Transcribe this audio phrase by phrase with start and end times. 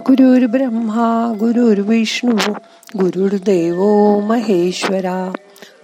[0.00, 2.52] ब्रह्मा गुरुर्विष्णू
[2.98, 3.84] गुरुर्देव
[4.20, 5.32] महेश्वरा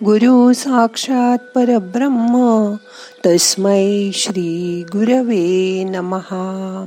[0.04, 2.74] गुरु साक्षात परब्रह्म
[3.26, 6.84] तस्मै श्री गुरवे नमहा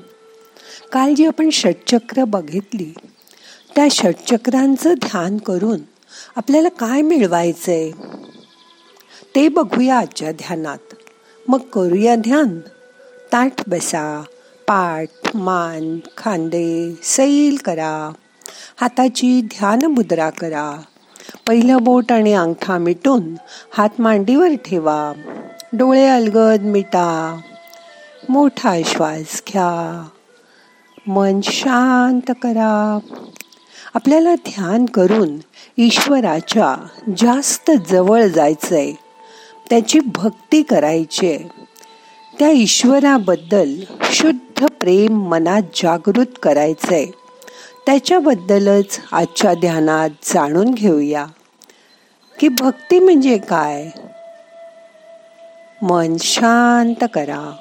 [0.91, 2.93] काल जी आपण षटचक्र बघितली.
[3.75, 5.79] त्या षटचक्रांचं ध्यान करून
[6.35, 7.91] आपल्याला काय मिळवायचंय?
[9.35, 10.93] ते बघूया आजच्या ध्यानात.
[11.47, 12.59] मग करूया ध्यान.
[13.33, 14.23] ताठ बसा.
[14.67, 18.11] पाठ मान खांदे सैल करा.
[18.81, 20.81] हाताची ध्यान मुद्रा करा.
[21.47, 23.35] पहिलं बोट आणि अंगठा मिटून
[23.73, 25.13] हात मांडीवर ठेवा.
[25.73, 27.39] डोळे अलगद मिटा.
[28.29, 30.07] मोठा श्वास घ्या.
[31.07, 32.99] मन शांत करा.
[33.93, 35.37] आपल्याला ध्यान करून
[35.77, 36.75] ईश्वराच्या
[37.17, 38.91] जास्त जवळ जायचंय.
[39.69, 41.64] त्याची भक्ती करायची आहे.
[42.39, 47.05] त्या ईश्वराबद्दल शुद्ध प्रेम मनात जागृत करायचंय.
[47.85, 51.25] त्याच्याबद्दलच आजच्या ध्यानात जाणून घेऊया.
[52.39, 53.89] की भक्ती म्हणजे काय?
[55.81, 57.55] मन शांत करा.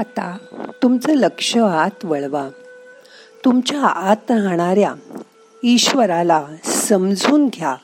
[0.00, 0.36] आता
[0.82, 2.48] तुमचं लक्ष आत वळवा.
[3.44, 4.94] तुमच्या आत राहणाऱ्या
[5.64, 7.76] ईश्वराला समजून घ्या.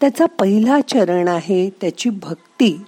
[0.00, 2.80] त्याचा पहिला चरण आहे त्याची भक्ती.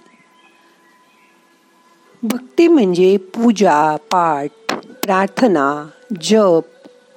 [2.23, 5.87] भक्ती म्हणजे पूजा पाठ प्रार्थना
[6.21, 6.63] जप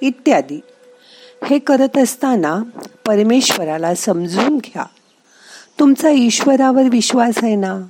[0.00, 0.60] इत्यादी.
[1.44, 2.62] हे करत असताना
[3.06, 4.84] परमेश्वराला समजून घ्या.
[5.78, 7.80] तुमचा ईश्वरावर विश्वास आहे ना?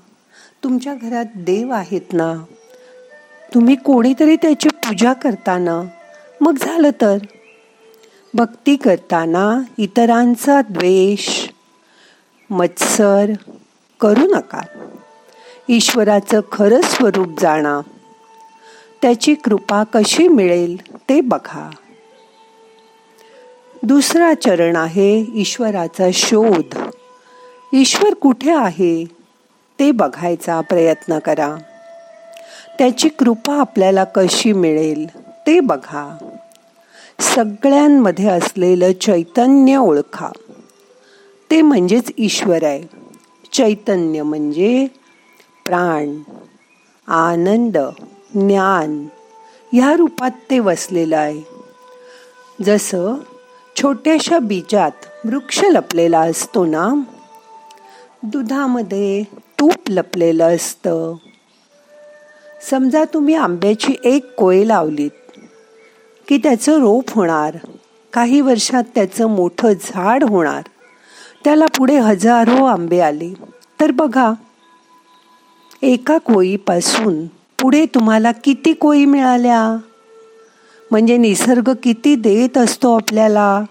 [0.64, 2.44] तुमच्या घरात देव आहेत ना?
[3.54, 5.82] तुम्ही कोणीतरी त्याची पूजा करताना
[6.40, 7.16] मग झालं तर?
[8.34, 11.48] भक्ती करताना इतरांचा द्वेष
[12.50, 13.32] मत्सर
[14.00, 14.60] करू नका.
[15.68, 17.80] ईश्वराचं खरं स्वरूप जाणा.
[19.02, 21.70] त्याची कृपा कशी मिळेल ते बघा.
[23.82, 26.78] दुसरा चरण आहे ईश्वराचा शोध.
[27.72, 29.04] ईश्वर कुठे आहे
[29.78, 31.56] ते बघायचा प्रयत्न करा.
[32.80, 35.06] त्याची कृपा आपल्याला कशी मिळेल
[35.46, 36.16] ते बघा.
[37.20, 40.28] सगळ्यांमध्ये असलेलं चैतन्य ओळखा.
[41.50, 42.82] ते म्हणजेच ईश्वर आहे.
[43.52, 44.86] चैतन्य म्हणजे
[45.66, 46.18] प्राण
[47.06, 47.78] आनंद
[48.34, 49.06] ज्ञान
[49.72, 51.42] ह्या रूपात ते वसलेलं आहे.
[52.64, 53.14] जसं
[53.82, 56.88] छोट्याशा बीजात वृक्ष लपलेला असतो ना
[58.22, 59.22] दुधामध्ये
[59.60, 61.14] तूप लपलेलं असतं.
[62.60, 65.10] समजा तुम्ही आंब्याची एक कोय लावलीत
[66.28, 67.57] की त्याचं रोप होणार
[68.12, 70.62] काही वर्षात त्याचं मोठं झाड होणार
[71.45, 73.34] त्याला पुढे हजारो आंबे आले.
[73.80, 74.33] तर बघा
[75.83, 77.27] एका कोयीपासून
[77.60, 79.78] पुढे तुम्हाला किती कोयी मिळाल्या?
[80.91, 83.63] म्हणजे निसर्ग किती देत असतो आपल्याला?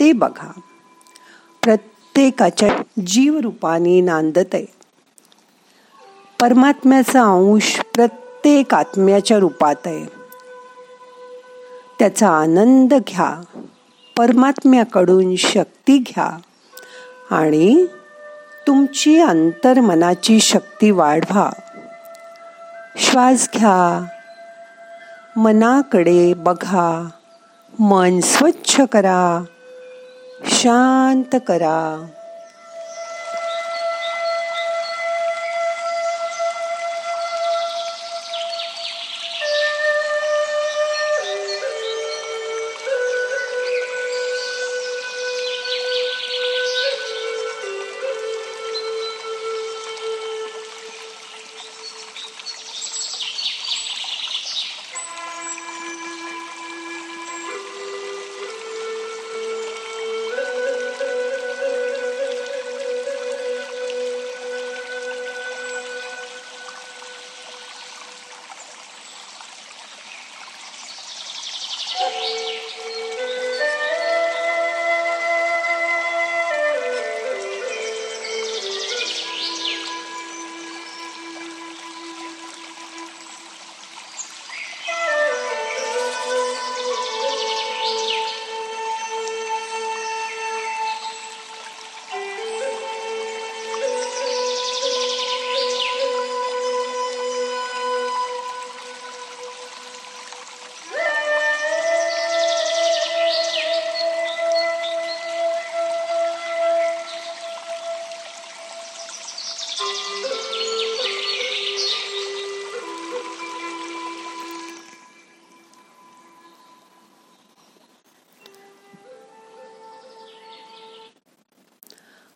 [0.00, 0.50] ते बघा.
[1.62, 4.83] प्रत्येकाच्या जीवरूपाने नांदत आहे
[6.44, 10.04] परमात्म्याचा अंश प्रत्येक आत्म्याच्या रूपात आहे.
[11.98, 13.42] त्याचा आनंद घ्या
[14.16, 16.38] परमात्म्याकडून शक्ती घ्या
[17.30, 17.86] आणि
[18.66, 21.50] तुमची अंतर्मनाची शक्ती वाढवा.
[22.96, 24.04] श्वास घ्या
[25.36, 27.08] मनाकडे बघा
[27.78, 29.44] मन स्वच्छ करा
[30.44, 32.06] शांत करा.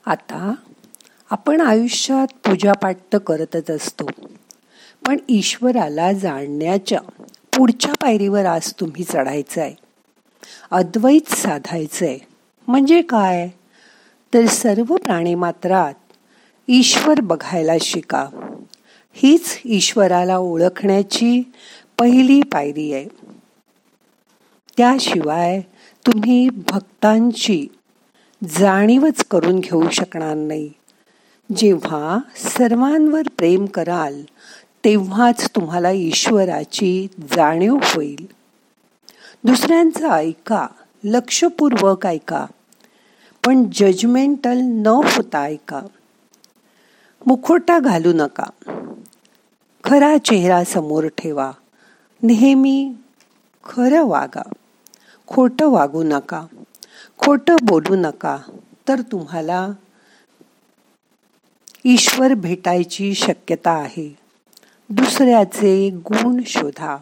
[0.08, 0.54] आता
[1.30, 4.06] आपण आयुष्यात पूजापाठ तर करतच असतो.
[5.06, 7.00] पण ईश्वराला जाणण्याच्या
[7.56, 9.74] पुढच्या पायरीवर आज तुम्ही चढायचं आहे
[10.70, 12.18] अद्वैत साधायचं आहे
[12.68, 13.48] म्हणजे काय?
[14.34, 15.94] तर सर्व प्राणीमात्रात
[16.68, 18.28] ईश्वर बघायला शिका.
[19.12, 21.52] हीच ईश्वराला ओळखण्याची
[21.98, 23.06] पहिली पायरी आहे.
[24.76, 25.60] त्याशिवाय
[26.06, 27.66] तुम्ही भक्तांची
[28.44, 30.70] जाणीवच करून घेऊ शकणार नाही.
[31.56, 34.22] जेव्हा सर्वांवर प्रेम कराल
[34.84, 38.26] तेव्हाच तुम्हाला ईश्वराची जाणीव होईल.
[39.44, 40.66] दुसऱ्यांचं ऐका
[41.04, 42.46] लक्षपूर्वक ऐका
[43.46, 45.80] पण जजमेंटल न होता ऐका.
[47.26, 48.46] मुखोटा घालू नका.
[49.84, 51.52] खरा चेहरा समोर ठेवा.
[52.22, 52.92] नेहमी
[53.64, 54.42] खरं वागा.
[55.26, 56.46] खोटं वागू नका.
[57.18, 58.38] खोटं बोलू नका
[58.88, 59.68] तर तुम्हाला
[61.84, 64.18] ईश्वर भेटायची शक्यता आहे.
[64.90, 66.96] दुसऱ्याचे गुण शोधा.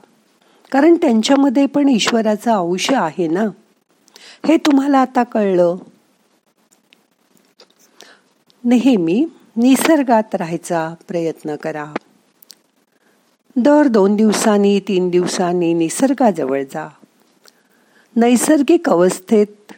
[0.73, 3.41] कारण त्यांच्यामध्ये पण ईश्वराचा अंश आहे ना?
[4.49, 5.77] हे तुम्हाला आता कळलं?
[8.65, 9.27] नेहमी
[9.57, 11.93] निसर्गात राहायचा प्रयत्न करा.
[13.57, 16.89] दर दोन दिवसांनी तीन दिवसांनी निसर्गाजवळ जा.
[18.17, 19.73] नैसर्गिक अवस्थेत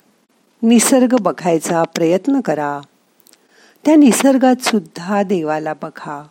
[0.63, 2.81] निसर्ग बघायचा प्रयत्न करा.
[3.85, 6.27] त्या निसर्गात सुद्धा देवाला बघा.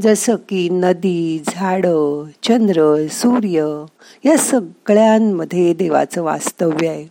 [0.00, 3.84] जसं की नदी झाडं चंद्र सूर्य
[4.24, 7.04] या सगळ्यांमध्ये देवाचं वास्तव्य आहे.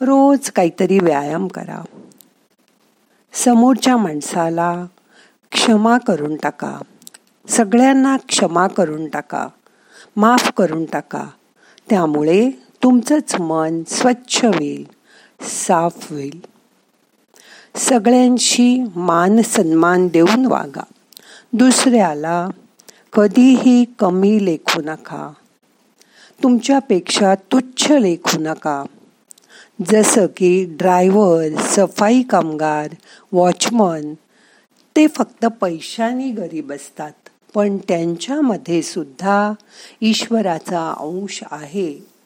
[0.00, 1.84] रोज काहीतरी व्यायाम करा.
[3.32, 4.86] समोरच्या माणसाला
[5.52, 6.78] क्षमा करून टाका.
[7.48, 9.48] सगळ्यांना क्षमा करून टाका.
[10.16, 11.24] माफ करून टाका.
[11.90, 12.50] त्यामुळे
[12.82, 14.86] तुमचंच मन स्वच्छ होईल
[15.40, 16.40] साफ होईल.
[17.76, 20.82] सगळ्यांशी मान सन्मान देऊन वागा.
[21.52, 22.48] दुसऱ्याला
[23.12, 25.32] कधीही कमी लेखू नका.
[26.42, 28.84] तुमच्यापेक्षा तुच्छ लेखू नका.
[29.86, 32.88] जसं की ड्रायव्हर सफाई कामगार
[33.32, 34.14] वॉचमन
[34.96, 37.12] ते फक्त पैशांनी गरीब असतात.
[37.54, 39.52] पण त्यांच्यामध्ये सुद्धा
[40.00, 42.17] ईश्वराचा अंश आहे.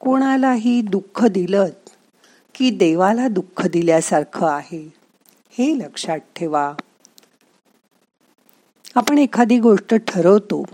[0.00, 1.66] कोणालाही दुःख दिलं
[2.54, 4.92] की देवाला दुःख दिल्यासारखं आहे
[5.58, 6.74] हे लक्षात ठेवा.
[8.94, 10.64] आपण एखादी गोष्ट ठरवतो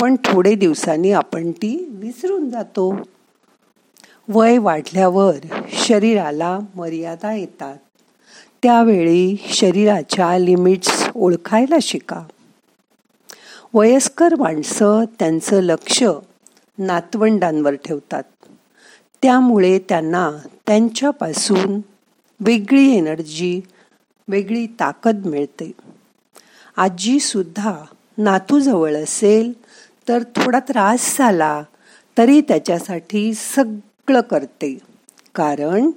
[0.00, 2.94] पण थोडे दिवसांनी आपण ती विसरून जातो.
[4.28, 5.34] वय वाढल्यावर
[5.68, 7.76] शरीराला मर्यादा येतात.
[8.62, 12.22] त्यावेळी शरीराच्या लिमिट्स ओळखायला शिका.
[13.74, 16.04] वयस्कर माणसं त्यांचं लक्ष
[16.78, 18.22] नातवंडांवर ठेवतात.
[19.22, 20.30] त्यामुळे त्यांना
[20.66, 21.80] त्यांच्यापासून
[22.40, 23.60] वेगळी एनर्जी
[24.28, 25.72] वेगळी ताकद मिळते.
[26.76, 27.82] आजी सुद्धा
[28.18, 29.52] नातूजवळ असेल
[30.08, 31.62] तर थोडा त्रास झाला
[32.18, 34.78] तरी त्याच्यासाठी सगळं करते.
[35.34, 35.90] कारण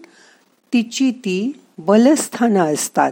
[0.74, 3.12] तिची ती बलस्थानं असतात.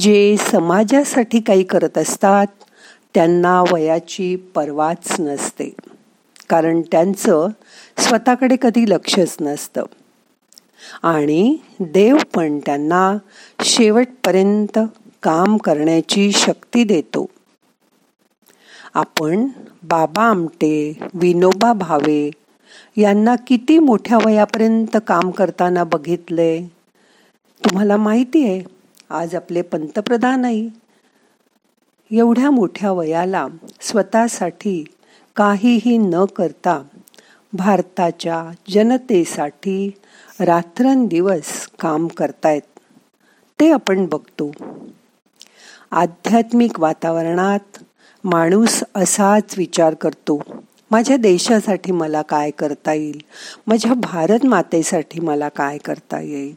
[0.00, 2.46] जे समाजासाठी काही करत असतात
[3.14, 5.74] त्यांना वयाची पर्वाच नसते.
[6.48, 7.48] कारण त्यांचं
[7.98, 9.82] स्वतःकडे कधी लक्षच नसतं.
[11.02, 13.16] आणि देव पण त्यांना
[13.64, 14.78] शेवटपर्यंत
[15.22, 17.26] काम करण्याची शक्ती देतो.
[18.94, 19.48] आपण
[19.82, 22.30] बाबा आमटे विनोबा भावे
[22.96, 26.62] यांना किती मोठ्या वयापर्यंत काम करताना बघितले?
[27.64, 28.62] तुम्हाला माहिती आहे
[29.10, 30.70] आज आपले पंतप्रधानही
[32.10, 33.46] एवढ्या मोठ्या वयाला
[33.80, 34.84] स्वतःसाठी
[35.36, 36.82] काहीही न करता
[37.52, 39.90] भारताच्या जनतेसाठी
[40.40, 42.62] रात्रंदिवस काम करतायत.
[43.60, 44.52] ते आपण बघतो.
[45.90, 47.82] आध्यात्मिक वातावरणात
[48.24, 50.40] माणूस असाच विचार करतो.
[50.90, 53.20] माझ्या देशासाठी मला काय करता येईल?
[53.66, 56.54] माझ्या भारत मातेसाठी मला काय करता येईल?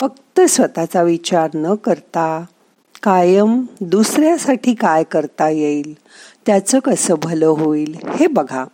[0.00, 2.44] फक्त स्वतःचा विचार न करता
[3.02, 5.94] कायम दुसऱ्यासाठी काय करता येईल?
[6.46, 8.64] त्याचं कसं भलं होईल हे बघा.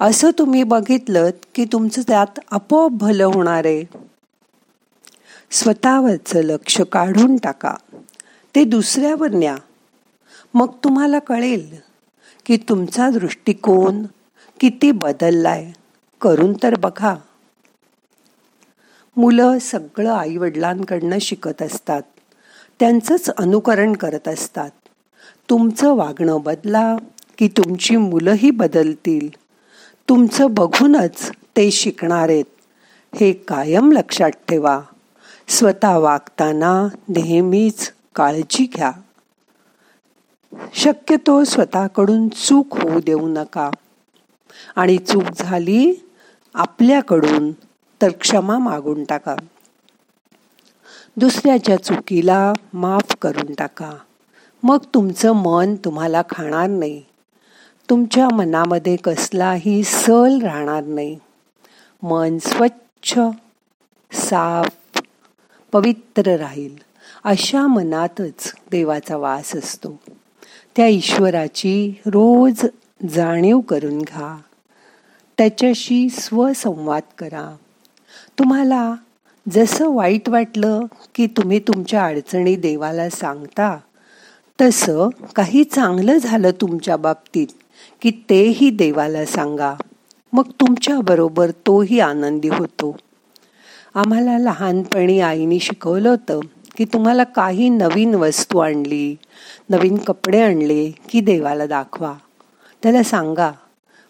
[0.00, 3.84] असं तुम्ही बघितलं की तुमचं त्यात आपोआप भलं होणार आहे.
[5.50, 7.74] स्वतःवरचं लक्ष काढून टाका.
[8.54, 9.56] ते दुसऱ्यावर न्या.
[10.54, 11.76] मग तुम्हाला कळेल
[12.46, 14.02] की तुमचा दृष्टिकोन
[14.60, 15.72] किती बदललाय.
[16.20, 17.16] करून तर बघा.
[19.16, 22.02] मुलं सगळं आई वडिलांकडनं शिकत असतात.
[22.80, 24.70] त्यांचंच अनुकरण करत असतात.
[25.50, 26.96] तुमचं वागणं बदला
[27.38, 29.28] की तुमची मुलंही बदलतील.
[30.08, 32.44] तुमचं बघूनच ते शिकणार आहेत
[33.14, 34.80] हे कायम लक्षात ठेवा.
[35.48, 38.92] स्वतः वागताना नेहमीच काळजी घ्या.
[40.74, 43.70] शक्यतो स्वतःकडून चूक होऊ देऊ नका.
[44.76, 46.08] आणि चूक झाली
[46.54, 47.52] आपल्याकडून
[48.02, 49.36] तर क्षमा मागून टाका.
[51.16, 53.90] दुसऱ्याच्या चुकीला माफ करून टाका.
[54.62, 57.02] मग तुमचं मन तुम्हाला खाणार नाही.
[57.90, 61.18] तुमच्या मनामध्ये कसलाही सल राहणार नाही.
[62.02, 63.20] मन स्वच्छ
[64.12, 65.00] साफ
[65.72, 66.76] पवित्र राहील.
[67.24, 70.00] अशा मनातच देवाचा वास असतो.
[70.76, 72.66] त्या ईश्वराची रोज
[73.08, 74.40] जाणीव करून घ्या.
[75.38, 77.56] त्याच्याशी स्वसंवाद करा.
[78.38, 78.94] तुम्हाला
[79.50, 80.80] जसं वाईट वाटलं
[81.14, 83.78] की तुम्ही तुमच्या अडचणी देवाला सांगता
[84.60, 87.46] तसं काही चांगलं झालं तुमच्या बाबतीत
[88.02, 89.74] की तेही देवाला सांगा.
[90.32, 92.96] मग तुमच्याबरोबर तोही आनंदी होतो.
[93.94, 96.40] आम्हाला लहानपणी आईने शिकवलं होतं
[96.76, 99.16] की तुम्हाला काही नवीन वस्तू आणली
[99.70, 102.14] नवीन कपडे आणले की देवाला दाखवा.
[102.82, 103.52] त्याला सांगा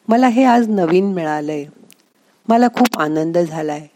[0.08, 1.64] मला हे आज नवीन मिळालंय.
[2.48, 3.86] मला खूप आनंद झालाय.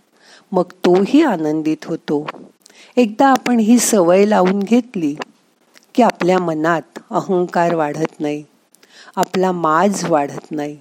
[0.53, 2.27] मग तोही आनंदित होतो.
[2.97, 5.17] एकदा आपण ही सवय लावून घेतली
[5.95, 8.45] की आपल्या मनात अहंकार वाढत नाही
[9.17, 10.79] आपला माज वाढत नाही.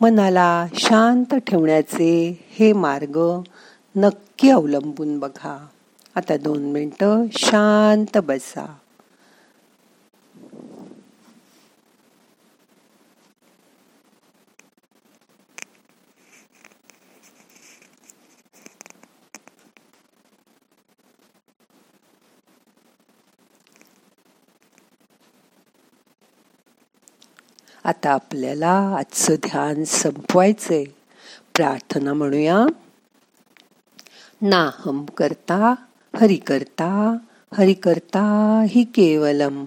[0.00, 3.40] मनाला शांत ठेवण्याचे हे मार्ग
[3.96, 5.66] नक्की अवलंबून बघा.
[6.14, 8.76] आता दोन मिनटं शांत बसा.
[27.84, 30.84] आता आपल्याला आजचं ध्यान संपवायचंय.
[31.54, 32.66] प्रार्थना म्हणूया.
[34.42, 35.74] नाहम करता
[36.16, 37.16] हरि करता
[37.54, 39.64] हरि करता हि केवलम.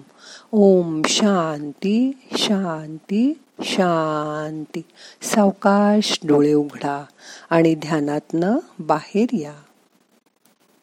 [0.52, 4.82] ओम शांती शांती शांती.
[5.22, 7.04] सावकाश डोळे उघडा
[7.50, 9.54] आणि ध्यानातनं बाहेर या.